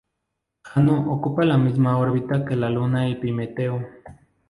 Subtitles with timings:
[0.63, 3.87] Jano ocupa la misma órbita que la luna Epimeteo.